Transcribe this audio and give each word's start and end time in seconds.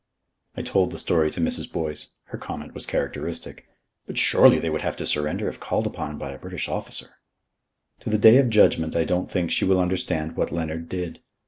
I 0.57 0.63
told 0.63 0.89
the 0.89 0.97
story 0.97 1.29
to 1.29 1.39
Mrs. 1.39 1.71
Boyce. 1.71 2.07
Her 2.23 2.37
comment 2.39 2.73
was 2.73 2.87
characteristic: 2.87 3.67
"But 4.07 4.17
surely 4.17 4.57
they 4.57 4.71
would 4.71 4.81
have 4.81 4.95
to 4.97 5.05
surrender 5.05 5.47
if 5.47 5.59
called 5.59 5.85
upon 5.85 6.17
by 6.17 6.31
a 6.31 6.39
British 6.39 6.67
Officer." 6.67 7.17
To 7.99 8.09
the 8.09 8.17
Day 8.17 8.37
of 8.37 8.49
Judgment 8.49 8.95
I 8.95 9.03
don't 9.03 9.29
think 9.29 9.51
she 9.51 9.63
will 9.63 9.79
understand 9.79 10.35
what 10.35 10.51
Leonard 10.51 10.89
did. 10.89 11.19